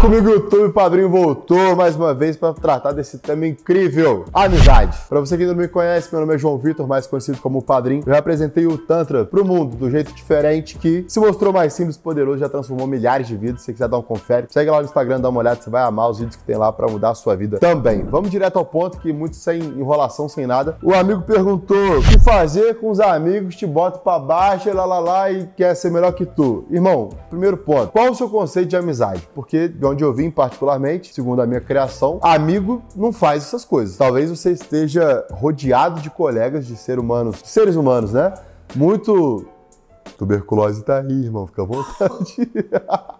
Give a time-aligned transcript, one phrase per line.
[0.00, 4.96] Comigo, YouTube, Padrinho voltou mais uma vez para tratar desse tema incrível, amizade.
[5.08, 7.60] Para você que ainda não me conhece, meu nome é João Vitor, mais conhecido como
[7.60, 8.04] Padrinho.
[8.06, 12.38] Eu apresentei o Tantra pro mundo do jeito diferente que se mostrou mais simples poderoso,
[12.38, 13.60] já transformou milhares de vidas.
[13.60, 15.82] Se você quiser dar um confere, segue lá no Instagram, dá uma olhada, você vai
[15.82, 18.04] amar os vídeos que tem lá para mudar a sua vida também.
[18.04, 20.78] Vamos direto ao ponto, que muito sem enrolação, sem nada.
[20.80, 25.00] O amigo perguntou: o que fazer com os amigos te botam para baixo, lá lá
[25.00, 26.66] lá, e quer ser melhor que tu?
[26.70, 29.28] Irmão, primeiro ponto, qual o seu conceito de amizade?
[29.34, 33.96] Porque de onde eu vim, particularmente, segundo a minha criação, amigo não faz essas coisas.
[33.96, 38.34] Talvez você esteja rodeado de colegas, de seres humanos, seres humanos, né?
[38.74, 39.46] Muito.
[40.16, 42.36] Tuberculose tá aí, irmão, fica à vontade.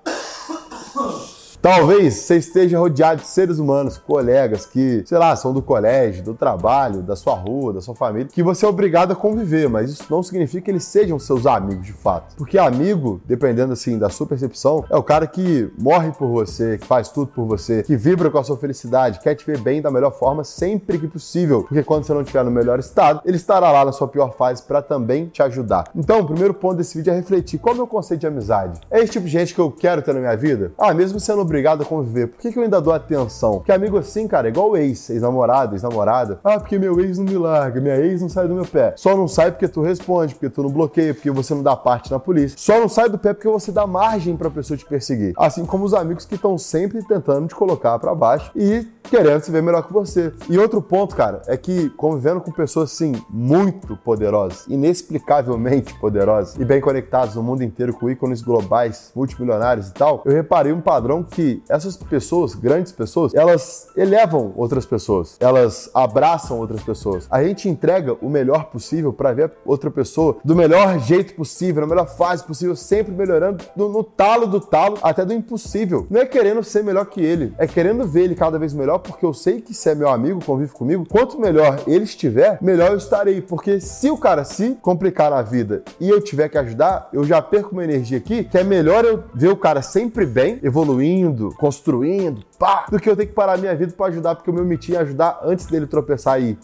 [1.61, 6.33] Talvez você esteja rodeado de seres humanos, colegas que, sei lá, são do colégio, do
[6.33, 10.05] trabalho, da sua rua, da sua família, que você é obrigado a conviver, mas isso
[10.09, 12.37] não significa que eles sejam seus amigos de fato.
[12.37, 16.87] Porque amigo, dependendo assim da sua percepção, é o cara que morre por você, que
[16.87, 19.91] faz tudo por você, que vibra com a sua felicidade, quer te ver bem da
[19.91, 21.65] melhor forma sempre que possível.
[21.65, 24.63] Porque quando você não estiver no melhor estado, ele estará lá na sua pior fase
[24.63, 25.91] para também te ajudar.
[25.95, 28.81] Então, o primeiro ponto desse vídeo é refletir qual é o meu conceito de amizade.
[28.91, 30.73] É esse tipo de gente que eu quero ter na minha vida?
[30.79, 32.29] Ah, mesmo sendo obrigado a conviver.
[32.29, 33.55] Por que, que eu ainda dou atenção?
[33.55, 36.39] Porque amigo assim, cara, é igual o ex, ex-namorado, ex-namorada.
[36.45, 38.93] Ah, porque meu ex não me larga, minha ex não sai do meu pé.
[38.97, 42.11] Só não sai porque tu responde, porque tu não bloqueia, porque você não dá parte
[42.11, 42.57] na polícia.
[42.59, 45.33] Só não sai do pé porque você dá margem pra pessoa te perseguir.
[45.37, 49.51] Assim como os amigos que estão sempre tentando te colocar para baixo e querendo se
[49.51, 50.33] ver melhor que você.
[50.49, 56.65] E outro ponto, cara, é que convivendo com pessoas assim muito poderosas, inexplicavelmente poderosas e
[56.65, 61.23] bem conectadas no mundo inteiro com ícones globais, multimilionários e tal, eu reparei um padrão
[61.23, 67.27] que essas pessoas, grandes pessoas, elas elevam outras pessoas, elas abraçam outras pessoas.
[67.31, 71.87] A gente entrega o melhor possível para ver outra pessoa do melhor jeito possível, na
[71.87, 76.07] melhor fase possível, sempre melhorando no, no talo do talo, até do impossível.
[76.11, 79.25] Não é querendo ser melhor que ele, é querendo ver ele cada vez melhor, porque
[79.25, 82.97] eu sei que se é meu amigo, convive comigo, quanto melhor ele estiver, melhor eu
[82.97, 83.41] estarei.
[83.41, 87.41] Porque se o cara se complicar na vida e eu tiver que ajudar, eu já
[87.41, 92.43] perco uma energia aqui, que é melhor eu ver o cara sempre bem, evoluindo, construindo,
[92.59, 94.93] pá, do que eu ter que parar minha vida para ajudar, porque eu me omiti
[94.93, 96.59] em ajudar antes dele tropeçar aí.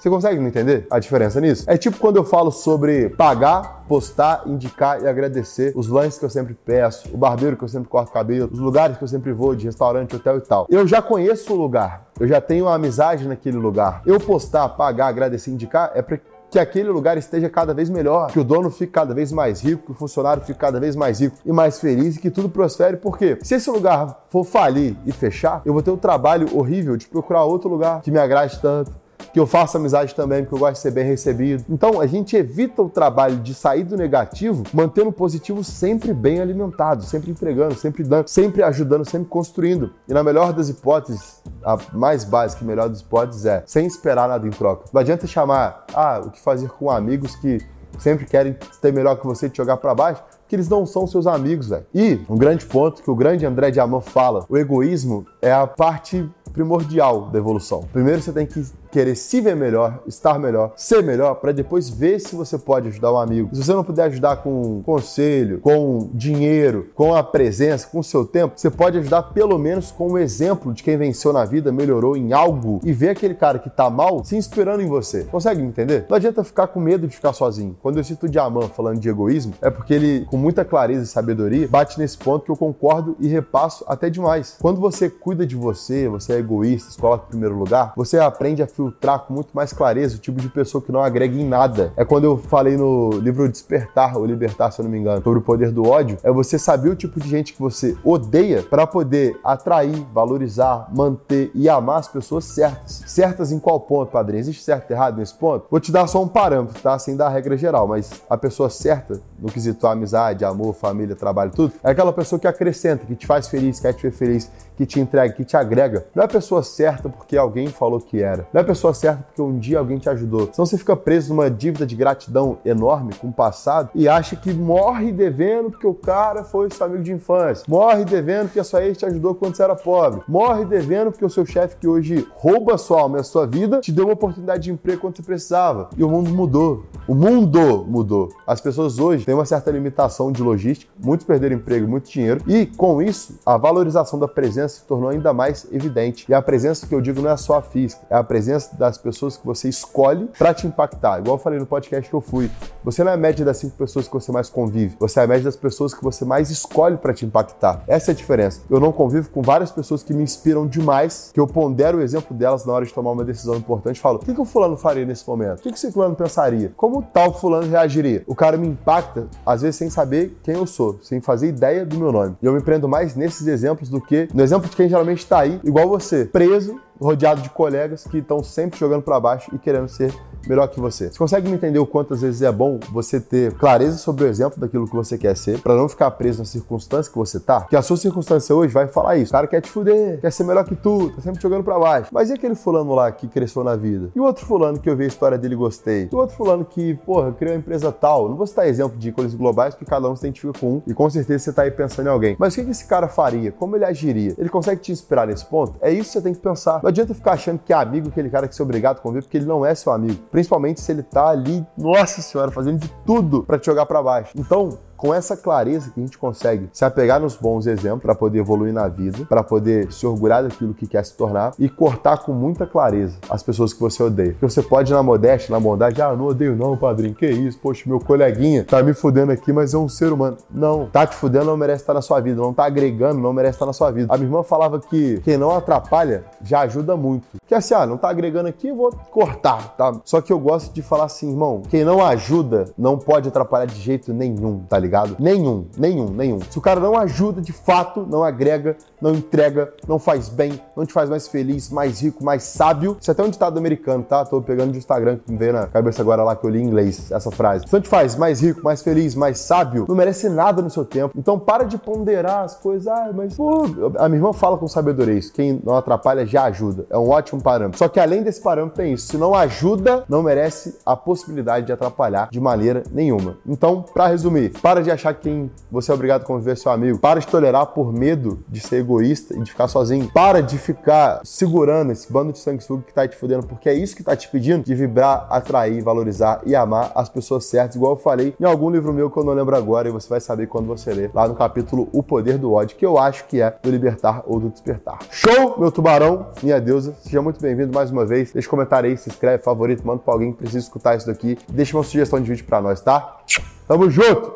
[0.00, 1.64] Você consegue me entender a diferença nisso?
[1.66, 6.30] É tipo quando eu falo sobre pagar, postar, indicar e agradecer os lanches que eu
[6.30, 9.54] sempre peço, o barbeiro que eu sempre corto cabelo, os lugares que eu sempre vou,
[9.54, 10.66] de restaurante, hotel e tal.
[10.70, 14.00] Eu já conheço o lugar, eu já tenho uma amizade naquele lugar.
[14.06, 16.18] Eu postar, pagar, agradecer, indicar é pra
[16.50, 19.84] que aquele lugar esteja cada vez melhor, que o dono fique cada vez mais rico,
[19.86, 22.96] que o funcionário fique cada vez mais rico e mais feliz e que tudo prospere.
[22.96, 27.06] Porque se esse lugar for falir e fechar, eu vou ter um trabalho horrível de
[27.06, 28.90] procurar outro lugar que me agrade tanto,
[29.32, 31.64] que eu faça amizade também, porque eu gosto de ser bem recebido.
[31.68, 36.40] Então a gente evita o trabalho de sair do negativo, mantendo o positivo sempre bem
[36.40, 39.92] alimentado, sempre entregando, sempre dando, sempre ajudando, sempre construindo.
[40.08, 44.28] E na melhor das hipóteses, a mais básica e melhor das hipóteses é sem esperar
[44.28, 44.86] nada em troca.
[44.92, 47.58] Não adianta chamar, ah, o que fazer com amigos que
[47.98, 51.06] sempre querem ter melhor que você e te jogar para baixo, que eles não são
[51.06, 51.86] seus amigos, velho.
[51.94, 56.28] E um grande ponto que o grande André Diamant fala, o egoísmo é a parte
[56.52, 57.84] primordial da evolução.
[57.92, 62.18] Primeiro você tem que querer se ver melhor, estar melhor, ser melhor, para depois ver
[62.20, 63.48] se você pode ajudar um amigo.
[63.52, 68.24] Se você não puder ajudar com conselho, com dinheiro, com a presença, com o seu
[68.24, 71.72] tempo, você pode ajudar pelo menos com o um exemplo de quem venceu na vida,
[71.72, 75.24] melhorou em algo e ver aquele cara que tá mal se inspirando em você.
[75.24, 76.06] Consegue entender?
[76.08, 77.76] Não adianta ficar com medo de ficar sozinho.
[77.82, 81.06] Quando eu cito o Diamant falando de egoísmo, é porque ele, com muita clareza e
[81.06, 84.56] sabedoria, bate nesse ponto que eu concordo e repasso até demais.
[84.60, 88.62] Quando você cuida de você, você é egoísta, se coloca em primeiro lugar, você aprende
[88.62, 91.92] a filtrar com muito mais clareza o tipo de pessoa que não agrega em nada.
[91.96, 95.38] É quando eu falei no livro Despertar ou Libertar, se eu não me engano, sobre
[95.38, 98.86] o poder do ódio, é você saber o tipo de gente que você odeia para
[98.86, 103.02] poder atrair, valorizar, manter e amar as pessoas certas.
[103.06, 104.40] Certas em qual ponto, padrinho?
[104.40, 105.66] Existe certo e errado nesse ponto?
[105.70, 106.98] Vou te dar só um parâmetro, tá?
[106.98, 111.50] Sem dar a regra geral, mas a pessoa certa, no quesito amizade, amor, família, trabalho,
[111.50, 114.86] tudo, é aquela pessoa que acrescenta, que te faz feliz, quer te ver feliz, que
[114.86, 116.06] te entrega, que te agrega.
[116.14, 118.46] Não é a pessoa certa porque alguém falou que era.
[118.52, 120.48] Não é pessoa certa porque um dia alguém te ajudou.
[120.52, 124.52] Senão você fica preso numa dívida de gratidão enorme com o passado e acha que
[124.52, 127.64] morre devendo porque o cara foi seu amigo de infância.
[127.68, 130.22] Morre devendo porque a sua ex te ajudou quando você era pobre.
[130.28, 133.46] Morre devendo porque o seu chefe que hoje rouba a sua alma e a sua
[133.46, 135.90] vida te deu uma oportunidade de emprego quando você precisava.
[135.96, 136.84] E o mundo mudou.
[137.08, 138.28] O mundo mudou.
[138.46, 142.66] As pessoas hoje têm uma certa limitação de logística, muitos perderam emprego, muito dinheiro, e
[142.66, 146.26] com isso, a valorização da presença se tornou ainda mais evidente.
[146.28, 148.76] E a presença que eu digo não é só a física, é a presença diferença
[148.76, 151.20] das pessoas que você escolhe para te impactar.
[151.20, 152.50] Igual eu falei no podcast que eu fui.
[152.84, 154.96] Você não é a média das cinco pessoas que você mais convive.
[154.98, 157.82] Você é a média das pessoas que você mais escolhe para te impactar.
[157.86, 158.60] Essa é a diferença.
[158.68, 162.36] Eu não convivo com várias pessoas que me inspiram demais, que eu pondero o exemplo
[162.36, 164.76] delas na hora de tomar uma decisão importante e falo: o que, que o fulano
[164.76, 165.60] faria nesse momento?
[165.60, 166.72] O que, que esse fulano pensaria?
[166.76, 168.22] Como tal fulano reagiria?
[168.26, 171.96] O cara me impacta, às vezes sem saber quem eu sou, sem fazer ideia do
[171.96, 172.36] meu nome.
[172.42, 175.40] E eu me prendo mais nesses exemplos do que no exemplo de quem geralmente está
[175.40, 179.88] aí, igual você, preso rodeado de colegas que estão sempre jogando para baixo e querendo
[179.88, 180.14] ser
[180.48, 181.10] melhor que você.
[181.10, 184.26] Você consegue me entender o quanto às vezes é bom você ter clareza sobre o
[184.26, 187.62] exemplo daquilo que você quer ser, para não ficar preso na circunstância que você tá?
[187.62, 189.30] Que a sua circunstância hoje vai falar isso.
[189.30, 192.10] O cara quer te fuder, quer ser melhor que tu, tá sempre jogando para baixo.
[192.12, 194.10] Mas e aquele fulano lá que cresceu na vida?
[194.14, 196.08] E o outro fulano que eu vi a história dele e gostei?
[196.10, 198.28] E o outro fulano que, porra, criou uma empresa tal?
[198.28, 200.94] Não vou citar exemplo de coisas globais, porque cada um se identifica com um e
[200.94, 202.36] com certeza você tá aí pensando em alguém.
[202.38, 203.52] Mas o que, que esse cara faria?
[203.52, 204.34] Como ele agiria?
[204.38, 205.74] Ele consegue te inspirar nesse ponto?
[205.80, 206.80] É isso que você tem que pensar.
[206.82, 209.22] Não adianta ficar achando que é amigo aquele cara que você é obrigado a conviver,
[209.22, 210.18] porque ele não é seu amigo.
[210.30, 214.32] Principalmente se ele tá ali, nossa senhora, fazendo de tudo para te jogar para baixo.
[214.36, 218.40] Então, com essa clareza que a gente consegue se apegar nos bons exemplos para poder
[218.40, 222.32] evoluir na vida, para poder se orgulhar daquilo que quer se tornar e cortar com
[222.32, 224.32] muita clareza as pessoas que você odeia.
[224.32, 227.84] Porque você pode, na modéstia, na bondade, ah, não odeio não, padrinho, que isso, poxa,
[227.86, 230.36] meu coleguinha tá me fudendo aqui, mas é um ser humano.
[230.50, 233.56] Não, tá te fudendo não merece estar na sua vida, não tá agregando, não merece
[233.56, 234.12] estar na sua vida.
[234.12, 237.26] A minha irmã falava que quem não atrapalha já ajuda muito.
[237.46, 239.98] Que assim, ah, não tá agregando aqui, eu vou cortar, tá?
[240.04, 243.80] Só que eu gosto de falar assim, irmão, quem não ajuda não pode atrapalhar de
[243.80, 244.89] jeito nenhum, tá ligado?
[244.90, 245.16] Ligado?
[245.20, 246.40] Nenhum, nenhum, nenhum.
[246.50, 250.84] Se o cara não ajuda de fato, não agrega, não entrega, não faz bem, não
[250.84, 252.96] te faz mais feliz, mais rico, mais sábio.
[253.00, 254.24] Isso é até um ditado americano, tá?
[254.24, 256.66] Tô pegando de Instagram que me veio na cabeça agora lá que eu li em
[256.66, 257.66] inglês essa frase.
[257.66, 260.84] Se não te faz mais rico, mais feliz, mais sábio, não merece nada no seu
[260.84, 261.14] tempo.
[261.16, 262.86] Então para de ponderar as coisas.
[262.86, 263.64] Ah, mas pô,
[263.98, 265.32] a minha irmã fala com sabedoria isso.
[265.32, 266.86] Quem não atrapalha já ajuda.
[266.90, 267.78] É um ótimo parâmetro.
[267.78, 269.08] Só que além desse parâmetro tem isso.
[269.08, 273.36] Se não ajuda, não merece a possibilidade de atrapalhar de maneira nenhuma.
[273.46, 276.72] Então, para resumir, para de achar que quem você é obrigado a conviver é seu
[276.72, 276.98] amigo.
[276.98, 280.10] Para de tolerar por medo de ser egoísta e de ficar sozinho.
[280.12, 283.94] Para de ficar segurando esse bando de sanguessuga que tá te fudendo, porque é isso
[283.94, 287.98] que tá te pedindo de vibrar, atrair, valorizar e amar as pessoas certas, igual eu
[287.98, 290.66] falei em algum livro meu que eu não lembro agora e você vai saber quando
[290.66, 293.70] você ler, lá no capítulo O Poder do Ódio, que eu acho que é do
[293.70, 294.98] Libertar ou do Despertar.
[295.10, 298.32] Show, meu tubarão, minha deusa, seja muito bem-vindo mais uma vez.
[298.32, 301.38] Deixa um comentário aí, se inscreve, favorito, manda pra alguém que precisa escutar isso daqui.
[301.48, 303.18] Deixa uma sugestão de vídeo para nós, tá?
[303.66, 304.28] Tamo junto!